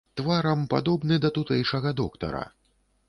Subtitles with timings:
[0.19, 2.43] Тварам падобны да тутэйшага доктара.